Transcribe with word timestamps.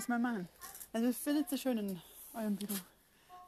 muss 0.00 0.08
man 0.08 0.22
machen. 0.22 0.48
Also 0.94 1.08
ich 1.10 1.16
finde 1.18 1.42
es 1.42 1.50
so 1.50 1.58
schön 1.58 1.76
in 1.76 2.00
eurem 2.32 2.56
Beruf. 2.56 2.82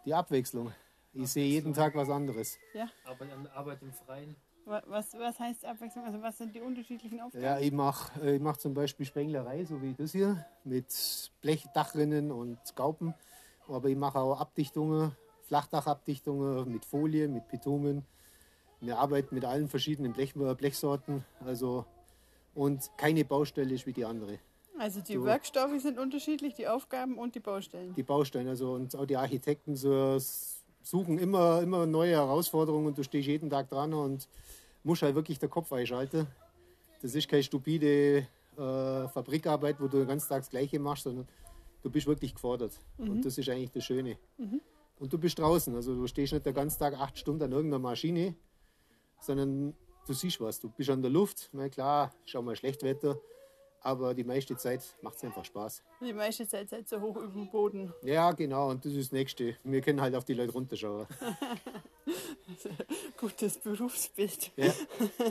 Die 0.04 0.12
Abwechslung. 0.12 0.71
Ich 1.14 1.30
sehe 1.30 1.46
jeden 1.46 1.73
Tag 1.73 1.95
was 1.95 2.11
anderes. 2.11 2.59
Ja. 2.75 2.89
Arbeit, 3.07 3.30
Arbeit 3.55 3.80
im 3.80 3.91
Freien. 3.93 4.37
Wa- 4.66 4.83
Was, 4.87 5.15
was 5.15 5.41
heißt 5.41 5.65
Abwechslung? 5.65 6.05
Also 6.05 6.20
was 6.20 6.37
sind 6.37 6.55
die 6.55 6.61
unterschiedlichen 6.61 7.23
Aufgaben? 7.23 7.43
Ja, 7.43 7.59
ich 7.59 7.73
mache 7.73 8.33
ich 8.33 8.41
mach 8.41 8.59
zum 8.59 8.75
Beispiel 8.75 9.07
Spenglerei, 9.07 9.65
so 9.65 9.80
wie 9.80 9.95
das 9.95 10.12
hier, 10.12 10.45
mit 10.65 11.30
Blechdachrinnen 11.41 12.30
und 12.30 12.59
Gaupen. 12.77 13.14
Aber 13.66 13.89
ich 13.89 13.96
mache 13.96 14.19
auch 14.19 14.39
Abdichtungen, 14.39 15.16
Flachdachabdichtungen 15.45 16.71
mit 16.71 16.84
Folie, 16.84 17.29
mit 17.29 17.48
Bitumen. 17.48 18.05
Wir 18.80 18.98
arbeiten 18.98 19.34
mit 19.34 19.46
allen 19.46 19.71
verschiedenen 19.71 20.12
Blech, 20.12 20.34
Blechsorten. 20.34 21.25
Also, 21.47 21.87
und 22.55 22.91
keine 22.98 23.25
Baustelle 23.25 23.73
ist 23.75 23.87
wie 23.87 23.95
die 23.95 24.05
andere. 24.05 24.39
Also 24.79 25.01
die 25.01 25.15
So. 25.15 25.25
Werkstoffe 25.25 25.81
sind 25.81 25.99
unterschiedlich, 25.99 26.55
die 26.55 26.67
Aufgaben 26.67 27.19
und 27.19 27.35
die 27.35 27.41
Baustellen. 27.41 27.95
Die 27.95 28.03
Baustellen, 28.03 28.49
also 28.49 28.73
und 28.73 28.95
auch 28.97 29.07
die 29.07 29.17
Architekten 29.17 29.77
so, 29.77 30.19
suchen 30.83 31.19
immer, 31.19 31.62
immer 31.62 31.87
neue 31.87 32.12
Herausforderungen 32.12 32.87
und 32.87 32.98
du 32.98 33.05
stehst 33.05 33.29
jeden 33.29 33.51
Tag 33.51 33.69
dran 33.69 33.95
und 33.95 34.29
musst 34.83 35.03
halt 35.03 35.15
wirklich 35.15 35.39
den 35.39 35.51
Kopf 35.51 35.73
einschalten. 35.73 36.27
Das 37.01 37.15
ist 37.15 37.29
keine 37.29 37.43
stupide 37.43 38.27
äh, 38.57 39.09
Fabrikarbeit, 39.09 39.81
wo 39.81 39.89
du 39.89 39.98
den 39.98 40.09
ganzen 40.09 40.29
Tag 40.29 40.41
das 40.41 40.51
Gleiche 40.51 40.79
machst, 40.79 41.05
sondern 41.05 41.29
du 41.83 41.91
bist 41.91 42.07
wirklich 42.07 42.34
gefordert. 42.34 42.79
Und 42.98 43.25
das 43.25 43.39
ist 43.39 43.48
eigentlich 43.48 43.70
das 43.70 43.84
Schöne. 43.84 44.19
Und 44.98 45.12
du 45.12 45.19
bist 45.19 45.39
draußen, 45.39 45.75
also 45.75 45.95
du 45.95 46.07
stehst 46.07 46.33
nicht 46.33 46.47
den 46.47 46.55
ganzen 46.55 46.79
Tag 46.79 46.95
acht 46.95 47.19
Stunden 47.19 47.43
an 47.43 47.53
irgendeiner 47.53 47.81
Maschine, 47.81 48.34
sondern 49.20 49.75
du 50.07 50.12
siehst 50.12 50.41
was. 50.41 50.61
Du 50.61 50.69
bist 50.69 50.91
an 50.91 51.03
der 51.03 51.11
Luft, 51.11 51.51
na 51.53 51.69
klar, 51.69 52.12
schau 52.25 52.42
mal 52.42 52.55
Schlechtwetter, 52.57 53.19
aber 53.83 54.14
die 54.14 54.25
meiste 54.25 54.56
Zeit 54.56 54.83
macht 55.02 55.16
es 55.16 55.25
einfach 55.25 55.44
Spaß. 55.44 55.83
Die 56.00 56.12
meiste 56.12 56.47
Zeit 56.47 56.69
seid 56.69 56.91
ihr 56.91 57.00
hoch 57.00 57.16
über 57.16 57.28
dem 57.28 57.50
Boden. 57.50 57.92
Ja, 58.02 58.33
genau, 58.33 58.70
und 58.70 58.84
das 58.84 58.92
ist 58.92 59.06
das 59.08 59.12
Nächste. 59.12 59.56
Wir 59.64 59.80
können 59.80 60.00
halt 60.00 60.14
auf 60.14 60.24
die 60.24 60.34
Leute 60.34 60.52
runterschauen. 60.52 61.06
Gutes 63.19 63.58
Berufsbild. 63.58 64.52
Ja. 64.56 64.72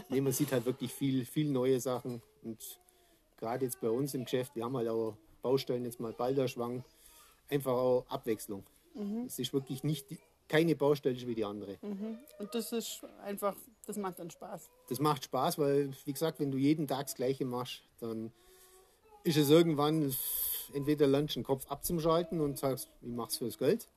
Nee, 0.10 0.22
man 0.22 0.34
sieht 0.34 0.52
halt 0.52 0.66
wirklich 0.66 0.94
viel, 0.94 1.26
viel 1.26 1.50
neue 1.52 1.80
Sachen. 1.80 2.22
Und 2.44 2.80
gerade 3.38 3.66
jetzt 3.66 3.80
bei 3.82 3.90
uns 3.90 4.14
im 4.14 4.26
Geschäft, 4.26 4.56
wir 4.56 4.66
haben 4.66 4.76
halt 4.78 4.90
auch 4.90 5.16
Baustellen, 5.42 5.86
jetzt 5.86 6.00
mal 6.00 6.14
Balderschwang, 6.14 6.84
einfach 7.50 7.74
auch 7.74 8.06
Abwechslung. 8.08 8.64
Es 9.26 9.40
ist 9.40 9.54
wirklich 9.54 9.84
nicht 9.84 10.08
keine 10.48 10.76
Baustelle 10.76 11.16
wie 11.28 11.36
die 11.36 11.46
andere. 11.46 11.78
Und 11.82 12.54
das 12.54 12.74
ist 12.74 13.02
einfach, 13.24 13.56
das 13.86 13.98
macht 13.98 14.20
dann 14.20 14.30
Spaß. 14.30 14.70
Das 14.90 15.00
macht 15.00 15.24
Spaß, 15.26 15.58
weil, 15.58 15.92
wie 16.06 16.14
gesagt, 16.14 16.40
wenn 16.40 16.52
du 16.52 16.58
jeden 16.58 16.88
Tag 16.88 17.08
das 17.08 17.16
Gleiche 17.16 17.46
machst, 17.46 17.84
dann 18.00 18.32
ist 19.24 19.38
es 19.38 19.50
irgendwann 19.50 20.14
entweder 20.74 21.08
lernst 21.08 21.36
du 21.36 21.40
den 21.40 21.46
Kopf 21.46 21.66
abzuschalten 21.70 22.42
und 22.42 22.58
sagst, 22.58 22.90
ich 23.02 23.10
mach's 23.10 23.38
fürs 23.38 23.58
Geld, 23.58 23.88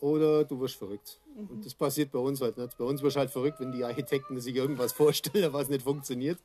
oder 0.00 0.44
du 0.44 0.60
wirst 0.60 0.76
verrückt. 0.76 1.18
Und 1.34 1.64
das 1.64 1.74
passiert 1.74 2.12
bei 2.12 2.18
uns 2.18 2.40
halt 2.40 2.58
nicht. 2.58 2.76
Bei 2.76 2.84
uns 2.84 3.02
wirst 3.02 3.16
du 3.16 3.20
halt 3.20 3.30
verrückt, 3.30 3.60
wenn 3.60 3.72
die 3.72 3.84
Architekten 3.84 4.38
sich 4.40 4.54
irgendwas 4.54 4.92
vorstellen, 5.02 5.52
was 5.52 5.68
nicht 5.68 5.82
funktioniert. 5.82 6.38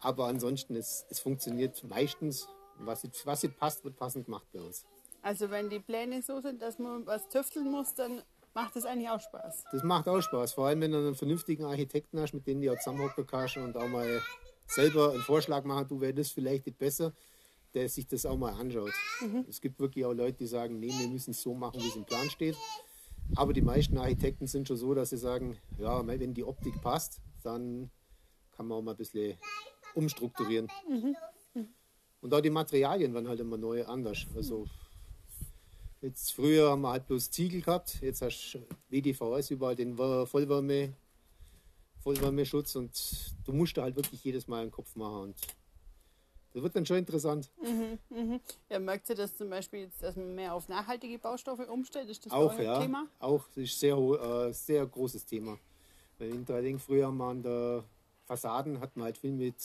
Aber 0.00 0.26
ansonsten, 0.26 0.74
es, 0.76 1.06
es 1.08 1.20
funktioniert 1.20 1.82
meistens. 1.84 2.48
Was 2.78 3.04
nicht, 3.04 3.24
was 3.24 3.42
nicht 3.42 3.56
passt, 3.56 3.84
wird 3.84 3.96
passend 3.96 4.26
gemacht 4.26 4.46
bei 4.52 4.60
uns. 4.60 4.84
Also 5.22 5.50
wenn 5.50 5.70
die 5.70 5.78
Pläne 5.78 6.20
so 6.20 6.40
sind, 6.40 6.60
dass 6.60 6.78
man 6.78 7.06
was 7.06 7.28
tüfteln 7.28 7.70
muss, 7.70 7.94
dann 7.94 8.22
macht 8.56 8.74
das 8.74 8.86
eigentlich 8.86 9.10
auch 9.10 9.20
Spaß. 9.20 9.64
Das 9.70 9.82
macht 9.84 10.08
auch 10.08 10.20
Spaß, 10.20 10.54
vor 10.54 10.66
allem 10.66 10.80
wenn 10.80 10.90
du 10.90 10.98
einen 10.98 11.14
vernünftigen 11.14 11.64
Architekten 11.64 12.18
hast, 12.18 12.32
mit 12.32 12.46
dem 12.46 12.60
du 12.60 12.72
auch 12.72 12.78
zusammenhocken 12.78 13.26
kannst 13.26 13.58
und 13.58 13.76
auch 13.76 13.86
mal 13.86 14.22
selber 14.66 15.12
einen 15.12 15.20
Vorschlag 15.20 15.64
machen, 15.64 15.86
du 15.86 16.00
wäre 16.00 16.14
das 16.14 16.30
vielleicht 16.30 16.64
nicht 16.66 16.78
besser, 16.78 17.12
der 17.74 17.88
sich 17.90 18.06
das 18.08 18.24
auch 18.24 18.38
mal 18.38 18.54
anschaut. 18.54 18.94
Es 19.46 19.60
gibt 19.60 19.78
wirklich 19.78 20.06
auch 20.06 20.14
Leute, 20.14 20.38
die 20.38 20.46
sagen, 20.46 20.80
nee, 20.80 20.90
wir 20.98 21.08
müssen 21.08 21.32
es 21.32 21.42
so 21.42 21.54
machen, 21.54 21.80
wie 21.82 21.88
es 21.88 21.96
im 21.96 22.06
Plan 22.06 22.28
steht. 22.30 22.56
Aber 23.34 23.52
die 23.52 23.60
meisten 23.60 23.98
Architekten 23.98 24.46
sind 24.46 24.66
schon 24.66 24.78
so, 24.78 24.94
dass 24.94 25.10
sie 25.10 25.18
sagen, 25.18 25.58
ja, 25.78 26.04
wenn 26.06 26.32
die 26.32 26.44
Optik 26.44 26.80
passt, 26.80 27.20
dann 27.42 27.90
kann 28.52 28.66
man 28.66 28.78
auch 28.78 28.82
mal 28.82 28.92
ein 28.92 28.96
bisschen 28.96 29.36
umstrukturieren. 29.94 30.68
Und 32.22 32.32
auch 32.32 32.40
die 32.40 32.50
Materialien 32.50 33.12
waren 33.12 33.28
halt 33.28 33.40
immer 33.40 33.58
neu 33.58 33.84
anders. 33.84 34.26
Also 34.34 34.66
Jetzt 36.02 36.32
früher 36.34 36.70
haben 36.70 36.82
wir 36.82 36.90
halt 36.90 37.06
bloß 37.06 37.30
Ziegel 37.30 37.62
gehabt, 37.62 37.98
jetzt 38.02 38.22
hast 38.22 38.52
du 38.54 38.58
WDVS 38.90 39.50
überall 39.50 39.74
den 39.74 39.96
Wär- 39.98 40.26
Vollwärme, 40.26 40.92
Vollwärmeschutz 42.00 42.76
und 42.76 43.34
du 43.44 43.52
musst 43.52 43.76
da 43.76 43.82
halt 43.82 43.96
wirklich 43.96 44.22
jedes 44.22 44.46
Mal 44.46 44.62
einen 44.62 44.70
Kopf 44.70 44.94
machen 44.94 45.20
und 45.22 45.36
das 46.52 46.62
wird 46.62 46.76
dann 46.76 46.86
schon 46.86 46.98
interessant. 46.98 47.50
Ja, 48.70 48.78
merkt 48.78 49.08
ihr 49.10 49.14
das 49.14 49.36
zum 49.36 49.50
Beispiel 49.50 49.80
jetzt, 49.80 50.02
dass 50.02 50.16
man 50.16 50.34
mehr 50.34 50.54
auf 50.54 50.68
nachhaltige 50.68 51.18
Baustoffe 51.18 51.68
umstellt? 51.68 52.08
Ist 52.08 52.24
das 52.24 52.32
Auch, 52.32 52.58
ja, 52.58 52.80
Thema? 52.80 53.06
auch, 53.18 53.46
das 53.48 53.64
ist 53.64 53.78
sehr, 53.80 53.96
äh, 53.96 54.52
sehr 54.52 54.86
großes 54.86 55.24
Thema. 55.26 55.58
Weil 56.18 56.30
in 56.30 56.44
Dreiling 56.46 56.78
früher 56.78 57.06
haben 57.08 57.18
wir 57.18 57.26
an 57.26 57.42
der 57.42 57.84
Fassaden, 58.24 58.80
hatten 58.80 59.00
wir 59.00 59.04
halt 59.04 59.18
viel 59.18 59.32
mit 59.32 59.56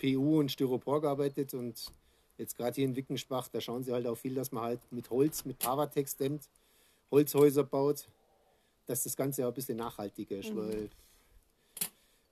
PU 0.00 0.40
und 0.40 0.50
Styropor 0.50 1.00
gearbeitet 1.00 1.54
und 1.54 1.92
jetzt 2.40 2.56
gerade 2.56 2.74
hier 2.74 2.86
in 2.86 2.96
Wickenschbach, 2.96 3.48
da 3.48 3.60
schauen 3.60 3.84
sie 3.84 3.92
halt 3.92 4.06
auch 4.06 4.16
viel, 4.16 4.34
dass 4.34 4.50
man 4.50 4.64
halt 4.64 4.80
mit 4.90 5.10
Holz, 5.10 5.44
mit 5.44 5.58
Pavatex 5.58 6.16
dämmt, 6.16 6.48
Holzhäuser 7.10 7.64
baut, 7.64 8.08
dass 8.86 9.04
das 9.04 9.16
Ganze 9.16 9.44
auch 9.44 9.50
ein 9.50 9.54
bisschen 9.54 9.76
nachhaltiger 9.76 10.38
ist, 10.38 10.56
weil 10.56 10.90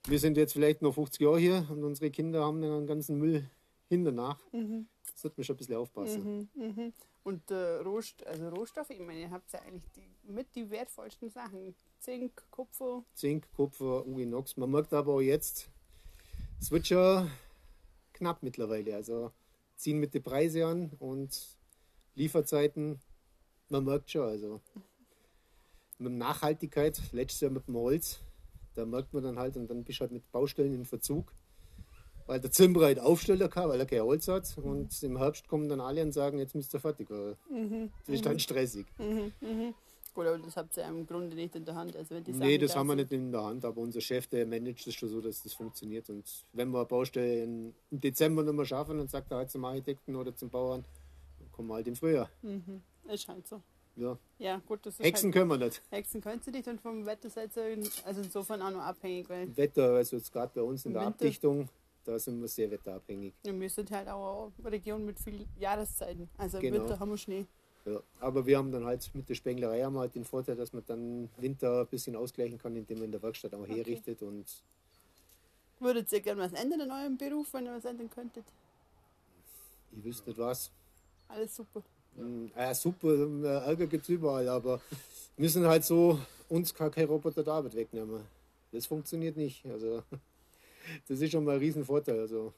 wir 0.07 0.19
sind 0.19 0.37
jetzt 0.37 0.53
vielleicht 0.53 0.81
noch 0.81 0.93
50 0.93 1.21
Jahre 1.21 1.39
hier 1.39 1.67
und 1.69 1.83
unsere 1.83 2.09
Kinder 2.11 2.43
haben 2.43 2.61
dann 2.61 2.71
den 2.71 2.87
ganzen 2.87 3.17
Müll 3.17 3.49
hinternach. 3.87 4.39
Das 5.13 5.23
wird 5.23 5.37
man 5.37 5.43
schon 5.43 5.55
ein 5.55 5.57
bisschen 5.57 5.75
aufpassen. 5.75 6.49
Und 7.23 7.51
äh, 7.51 7.75
Rohst 7.79 8.25
also 8.25 8.49
Rohstoffe, 8.49 8.89
ich 8.89 8.99
meine, 8.99 9.19
ihr 9.19 9.29
habt 9.29 9.51
ja 9.51 9.59
eigentlich 9.61 9.89
die, 9.95 10.31
mit 10.31 10.47
die 10.55 10.69
wertvollsten 10.69 11.29
Sachen. 11.29 11.75
Zink, 11.99 12.41
Kupfer. 12.49 13.03
Zink, 13.13 13.45
Kupfer, 13.55 14.07
Uginox. 14.07 14.55
Man 14.57 14.71
merkt 14.71 14.93
aber 14.93 15.13
auch 15.13 15.21
jetzt, 15.21 15.69
es 16.59 16.71
wird 16.71 16.87
schon 16.87 17.29
knapp 18.13 18.41
mittlerweile. 18.41 18.95
Also 18.95 19.31
ziehen 19.79 19.99
mit 19.99 20.13
den 20.13 20.21
Preise 20.21 20.65
an 20.65 20.91
und 20.99 21.57
Lieferzeiten, 22.15 22.99
man 23.69 23.85
merkt 23.85 24.11
schon. 24.11 24.27
Also 24.27 24.61
mit 25.97 26.13
Nachhaltigkeit, 26.13 27.01
letztes 27.13 27.41
Jahr 27.41 27.51
mit 27.51 27.67
dem 27.67 27.75
Holz, 27.75 28.19
da 28.75 28.85
merkt 28.85 29.13
man 29.13 29.23
dann 29.23 29.39
halt 29.39 29.55
und 29.55 29.69
dann 29.69 29.83
bist 29.83 29.99
du 29.99 30.01
halt 30.01 30.11
mit 30.11 30.29
Baustellen 30.31 30.73
in 30.73 30.85
Verzug. 30.85 31.33
Weil 32.25 32.39
der 32.41 32.51
Zimmerer 32.51 32.85
halt 32.85 32.99
Aufsteller 32.99 33.47
kann, 33.49 33.69
weil 33.69 33.79
er 33.79 33.85
kein 33.87 34.01
Holz 34.01 34.27
hat. 34.27 34.55
Und 34.57 35.01
im 35.01 35.17
Herbst 35.17 35.47
kommen 35.47 35.67
dann 35.67 35.81
alle 35.81 36.03
und 36.03 36.11
sagen, 36.11 36.37
jetzt 36.37 36.53
müsst 36.53 36.73
ihr 36.75 36.79
fertig 36.79 37.09
werden. 37.09 37.37
Das 38.05 38.15
ist 38.15 38.25
dann 38.25 38.37
stressig. 38.39 38.85
Gut, 40.13 40.25
aber 40.25 40.37
das 40.39 40.57
habt 40.57 40.75
ihr 40.77 40.85
im 40.85 41.05
Grunde 41.05 41.35
nicht 41.35 41.55
in 41.55 41.65
der 41.65 41.75
Hand. 41.75 41.95
Also 41.95 42.15
wenn 42.15 42.23
die 42.23 42.33
Nee, 42.33 42.57
das 42.57 42.73
da 42.73 42.79
haben 42.79 42.87
wir 42.87 42.95
nicht 42.95 43.11
in 43.11 43.31
der 43.31 43.43
Hand, 43.43 43.63
aber 43.63 43.79
unser 43.81 44.01
Chef, 44.01 44.27
der 44.27 44.45
managt 44.45 44.85
das 44.87 44.93
schon 44.95 45.09
so, 45.09 45.21
dass 45.21 45.43
das 45.43 45.53
funktioniert. 45.53 46.09
Und 46.09 46.45
wenn 46.53 46.69
wir 46.71 46.79
eine 46.79 46.85
Baustelle 46.87 47.43
im 47.43 47.73
Dezember 47.91 48.43
nicht 48.43 48.53
mehr 48.53 48.65
schaffen, 48.65 48.97
dann 48.97 49.07
sagt 49.07 49.31
er 49.31 49.37
halt 49.37 49.51
zum 49.51 49.63
Architekten 49.65 50.15
oder 50.15 50.35
zum 50.35 50.49
Bauern, 50.49 50.83
dann 51.39 51.51
kommen 51.51 51.67
wir 51.69 51.75
halt 51.75 51.87
im 51.87 51.95
Frühjahr. 51.95 52.29
Ist 53.07 53.27
halt 53.27 53.47
so. 53.47 53.61
Ja. 53.95 54.17
Ja, 54.37 54.61
gut, 54.65 54.85
das 54.85 54.93
ist 54.99 55.05
Hexen 55.05 55.27
halt, 55.27 55.33
können 55.33 55.49
wir 55.49 55.57
nicht. 55.65 55.81
Hexen 55.89 56.21
könnt 56.21 56.45
ihr 56.47 56.53
nicht 56.53 56.67
und 56.67 56.79
vom 56.79 57.05
Wetter 57.05 57.29
seid 57.29 57.55
ihr 57.57 57.77
also 58.05 58.21
insofern 58.21 58.61
auch 58.61 58.71
noch 58.71 58.81
abhängig, 58.81 59.29
weil 59.29 59.55
Wetter, 59.57 59.91
also 59.95 60.15
jetzt 60.15 60.31
gerade 60.31 60.51
bei 60.55 60.61
uns 60.61 60.85
in 60.85 60.93
der 60.93 61.01
Winter. 61.01 61.15
Abdichtung, 61.15 61.67
da 62.05 62.17
sind 62.17 62.39
wir 62.39 62.47
sehr 62.47 62.71
wetterabhängig. 62.71 63.33
wir 63.43 63.69
sind 63.69 63.91
halt 63.91 64.07
auch 64.07 64.51
eine 64.57 64.71
Region 64.71 65.05
mit 65.05 65.19
vielen 65.19 65.45
Jahreszeiten. 65.59 66.29
Also 66.37 66.57
im 66.57 66.61
Genau. 66.63 66.83
Winter 66.83 66.99
haben 66.99 67.09
wir 67.09 67.17
Schnee. 67.17 67.45
Ja. 67.93 67.99
Aber 68.19 68.45
wir 68.45 68.57
haben 68.57 68.71
dann 68.71 68.85
halt 68.85 69.09
mit 69.13 69.27
der 69.29 69.35
Spenglerei 69.35 69.83
haben 69.83 69.97
halt 69.97 70.15
den 70.15 70.25
Vorteil, 70.25 70.55
dass 70.55 70.73
man 70.73 70.83
dann 70.85 71.29
Winter 71.37 71.81
ein 71.81 71.87
bisschen 71.87 72.15
ausgleichen 72.15 72.57
kann, 72.57 72.75
indem 72.75 72.97
man 72.99 73.05
in 73.05 73.11
der 73.11 73.21
Werkstatt 73.21 73.53
auch 73.53 73.67
herrichtet. 73.67 74.21
Und 74.21 74.45
Würdet 75.79 76.11
ihr 76.11 76.21
gerne 76.21 76.41
was 76.41 76.53
ändern 76.53 76.81
in 76.81 76.91
eurem 76.91 77.17
Beruf, 77.17 77.53
wenn 77.53 77.65
ihr 77.65 77.73
was 77.75 77.85
ändern 77.85 78.09
könntet? 78.09 78.45
ich 79.91 80.03
wüsste 80.03 80.29
nicht 80.29 80.39
was. 80.39 80.71
Alles 81.27 81.55
super. 81.55 81.81
Mm, 82.15 82.47
Ja, 82.55 82.73
super, 82.73 83.07
äh, 83.07 83.67
Ärger 83.67 83.87
gibt 83.87 84.03
es 84.03 84.09
überall, 84.09 84.47
aber 84.49 84.81
wir 85.35 85.43
müssen 85.43 85.65
halt 85.65 85.83
so 85.83 86.19
uns 86.47 86.73
kann 86.73 86.91
kein 86.91 87.05
Roboter 87.07 87.43
der 87.43 87.53
Arbeit 87.53 87.75
wegnehmen. 87.75 88.21
Das 88.71 88.85
funktioniert 88.85 89.37
nicht. 89.37 89.65
Also, 89.65 90.03
das 91.07 91.21
ist 91.21 91.31
schon 91.31 91.43
mal 91.43 91.53
ein 91.53 91.59
Riesenvorteil. 91.59 92.19
Also, 92.19 92.53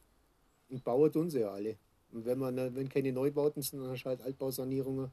und 0.69 0.83
Bauer 0.83 1.11
tun 1.11 1.29
sie 1.29 1.39
ja 1.41 1.51
alle. 1.51 1.75
Und 2.11 2.25
wenn, 2.25 2.39
man, 2.39 2.75
wenn 2.75 2.89
keine 2.89 3.11
Neubauten 3.13 3.61
sind, 3.61 3.81
dann 3.81 3.91
hast 3.91 4.03
du 4.03 4.09
halt 4.09 4.21
Altbausanierungen 4.21 5.09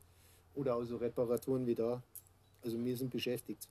oder 0.59 0.75
auch 0.77 0.85
so 0.85 0.97
Reparaturen 0.97 1.67
wie 1.67 1.75
da. 1.75 2.03
Also 2.63 2.83
wir 2.85 2.97
sind 2.97 3.11
beschäftigt. 3.11 3.69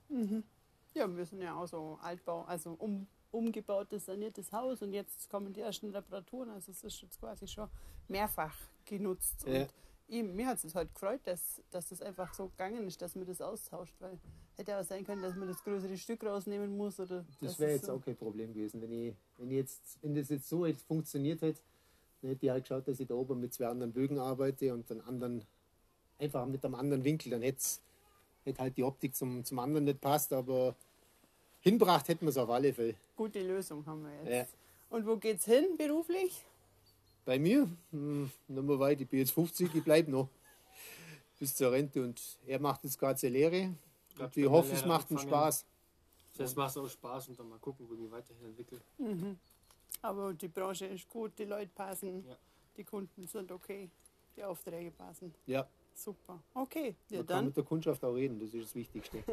Ja, 0.94 1.14
wir 1.14 1.26
sind 1.26 1.42
ja 1.42 1.54
auch 1.54 1.66
so 1.68 1.98
Altbau, 2.02 2.42
also 2.44 2.74
um, 2.78 3.06
umgebautes, 3.30 4.06
saniertes 4.06 4.50
Haus 4.52 4.80
und 4.82 4.92
jetzt 4.94 5.28
kommen 5.28 5.52
die 5.52 5.60
ersten 5.60 5.90
Reparaturen. 5.90 6.48
Also 6.50 6.72
es 6.72 6.82
ist 6.82 7.00
jetzt 7.02 7.20
quasi 7.20 7.46
schon 7.46 7.68
mehrfach 8.08 8.56
genutzt. 8.86 9.44
Ja. 9.46 9.62
Und 9.62 9.68
eben, 10.08 10.34
mir 10.34 10.46
hat 10.46 10.64
es 10.64 10.74
halt 10.74 10.92
gefreut, 10.94 11.20
dass, 11.24 11.60
dass 11.70 11.90
das 11.90 12.00
einfach 12.00 12.32
so 12.32 12.48
gegangen 12.48 12.86
ist, 12.86 13.00
dass 13.02 13.14
man 13.14 13.26
das 13.26 13.42
austauscht, 13.42 13.94
weil 14.00 14.18
hätte 14.56 14.78
auch 14.78 14.82
sein 14.84 15.04
können, 15.04 15.22
dass 15.22 15.36
man 15.36 15.46
das 15.46 15.62
größere 15.62 15.96
Stück 15.98 16.24
rausnehmen 16.24 16.74
muss. 16.76 16.98
Oder 16.98 17.24
Das 17.42 17.58
wäre 17.60 17.72
jetzt 17.72 17.84
so- 17.84 17.92
auch 17.92 18.00
kein 18.00 18.16
Problem 18.16 18.54
gewesen. 18.54 18.80
Wenn, 18.80 18.90
ich, 18.92 19.14
wenn, 19.36 19.50
ich 19.50 19.56
jetzt, 19.58 19.98
wenn 20.02 20.14
das 20.14 20.30
jetzt 20.30 20.48
so 20.48 20.64
jetzt 20.64 20.82
funktioniert 20.86 21.42
hätte, 21.42 21.60
Dann 22.22 22.30
hätte 22.30 22.46
ich 22.46 22.50
halt 22.50 22.64
geschaut, 22.64 22.88
dass 22.88 22.98
ich 22.98 23.06
da 23.06 23.14
oben 23.14 23.38
mit 23.38 23.52
zwei 23.54 23.66
anderen 23.66 23.92
Bögen 23.92 24.18
arbeite 24.18 24.72
und 24.74 24.90
dann 24.90 25.00
anderen, 25.02 25.44
einfach 26.18 26.46
mit 26.46 26.64
einem 26.64 26.74
anderen 26.74 27.04
Winkel. 27.04 27.30
Dann 27.30 27.42
hätte 27.42 27.62
hätte 28.44 28.60
halt 28.62 28.76
die 28.76 28.82
Optik 28.82 29.14
zum, 29.14 29.44
zum 29.44 29.58
anderen 29.58 29.84
nicht 29.84 30.00
passt, 30.00 30.32
aber 30.32 30.74
hinbracht 31.60 32.08
hätten 32.08 32.24
wir 32.24 32.30
es 32.30 32.36
auf 32.36 32.48
alle 32.50 32.72
Fälle. 32.72 32.94
Gute 33.16 33.42
Lösung 33.42 33.84
haben 33.86 34.04
wir 34.04 34.14
jetzt. 34.24 34.50
Ja. 34.50 34.96
Und 34.96 35.06
wo 35.06 35.16
geht's 35.16 35.44
hin 35.44 35.76
beruflich? 35.76 36.42
Bei 37.24 37.38
mir, 37.38 37.68
hm, 37.90 38.30
noch 38.48 38.62
mal 38.62 38.78
weit, 38.78 39.00
ich 39.02 39.08
bin 39.08 39.20
jetzt 39.20 39.32
50, 39.32 39.74
ich 39.74 39.84
bleibe 39.84 40.10
noch 40.10 40.28
bis 41.38 41.54
zur 41.54 41.72
Rente 41.72 42.02
und 42.02 42.20
er 42.46 42.58
macht 42.58 42.84
jetzt 42.84 42.98
gerade 42.98 43.18
seine 43.18 43.34
Lehre. 43.34 43.74
Und 44.18 44.36
ich 44.36 44.46
hoffe, 44.48 44.72
es 44.72 44.84
macht 44.84 45.10
ihm. 45.10 45.18
Spaß. 45.18 45.64
Das 46.38 46.54
macht 46.56 46.76
auch 46.78 46.88
Spaß 46.88 47.28
und 47.28 47.38
dann 47.38 47.48
mal 47.48 47.58
gucken, 47.58 47.86
wo 47.88 47.94
ich 47.94 48.00
mich 48.00 48.10
weiterhin 48.10 48.46
entwickle. 48.46 48.80
Aber 50.02 50.32
die 50.32 50.48
Branche 50.48 50.86
ist 50.86 51.08
gut, 51.08 51.32
die 51.38 51.44
Leute 51.44 51.70
passen, 51.74 52.24
Ja. 52.26 52.36
die 52.76 52.84
Kunden 52.84 53.26
sind 53.26 53.50
okay, 53.52 53.90
die 54.36 54.44
Aufträge 54.44 54.90
passen. 54.90 55.34
Ja, 55.46 55.68
Super. 55.98 56.40
Okay, 56.54 56.94
ja 57.10 57.18
man 57.18 57.26
kann 57.26 57.36
dann 57.36 57.44
mit 57.46 57.56
der 57.56 57.64
Kundschaft 57.64 58.04
auch 58.04 58.14
reden, 58.14 58.38
das 58.38 58.54
ist 58.54 58.66
das 58.66 58.74
Wichtigste. 58.76 59.24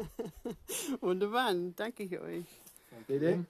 wunderbar. 1.00 1.54
Danke 1.76 2.02
ich 2.02 2.18
euch. 2.18 2.44
Bitte? 3.06 3.46